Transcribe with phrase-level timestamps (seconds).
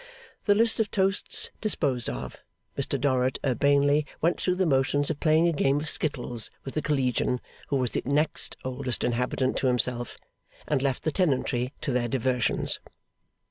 [0.45, 2.37] The list of toasts disposed of,
[2.75, 6.81] Mr Dorrit urbanely went through the motions of playing a game of skittles with the
[6.81, 10.17] Collegian who was the next oldest inhabitant to himself;
[10.67, 12.79] and left the tenantry to their diversions.